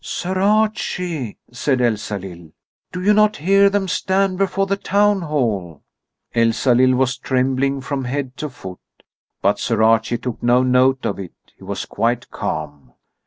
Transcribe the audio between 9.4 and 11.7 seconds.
but Sir Archie took no note of it; he